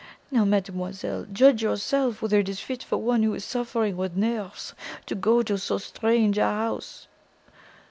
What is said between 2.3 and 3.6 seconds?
it is fit for one who is